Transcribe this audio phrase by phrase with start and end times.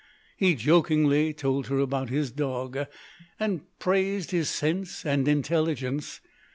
[0.35, 2.87] He jokingly told her about his dog,
[3.39, 6.21] and praised his sense and intelligence.